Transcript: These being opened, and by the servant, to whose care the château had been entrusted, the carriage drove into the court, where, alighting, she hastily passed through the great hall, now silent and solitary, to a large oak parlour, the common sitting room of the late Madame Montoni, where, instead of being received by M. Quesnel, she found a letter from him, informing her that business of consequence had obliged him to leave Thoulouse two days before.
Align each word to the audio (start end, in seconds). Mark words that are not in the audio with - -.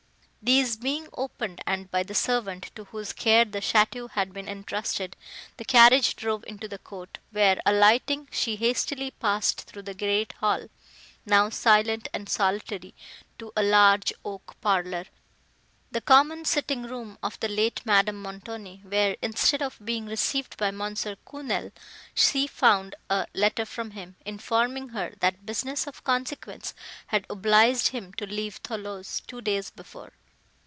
These 0.43 0.75
being 0.77 1.07
opened, 1.13 1.61
and 1.67 1.91
by 1.91 2.01
the 2.01 2.15
servant, 2.15 2.71
to 2.73 2.85
whose 2.85 3.13
care 3.13 3.45
the 3.45 3.59
château 3.59 4.09
had 4.09 4.33
been 4.33 4.49
entrusted, 4.49 5.15
the 5.57 5.63
carriage 5.63 6.15
drove 6.15 6.43
into 6.47 6.67
the 6.67 6.79
court, 6.79 7.19
where, 7.29 7.59
alighting, 7.63 8.27
she 8.31 8.55
hastily 8.55 9.11
passed 9.11 9.61
through 9.61 9.83
the 9.83 9.93
great 9.93 10.33
hall, 10.33 10.67
now 11.27 11.49
silent 11.51 12.07
and 12.11 12.27
solitary, 12.27 12.95
to 13.37 13.53
a 13.55 13.61
large 13.61 14.11
oak 14.25 14.59
parlour, 14.61 15.05
the 15.91 16.01
common 16.01 16.43
sitting 16.43 16.87
room 16.87 17.19
of 17.21 17.39
the 17.39 17.47
late 17.47 17.79
Madame 17.85 18.19
Montoni, 18.19 18.81
where, 18.83 19.15
instead 19.21 19.61
of 19.61 19.77
being 19.85 20.07
received 20.07 20.57
by 20.57 20.69
M. 20.69 20.79
Quesnel, 21.23 21.71
she 22.15 22.47
found 22.47 22.95
a 23.11 23.27
letter 23.35 23.63
from 23.63 23.91
him, 23.91 24.15
informing 24.25 24.89
her 24.89 25.13
that 25.19 25.45
business 25.45 25.85
of 25.85 26.03
consequence 26.03 26.73
had 27.05 27.27
obliged 27.29 27.89
him 27.89 28.11
to 28.13 28.25
leave 28.25 28.55
Thoulouse 28.63 29.21
two 29.27 29.41
days 29.41 29.69
before. 29.69 30.13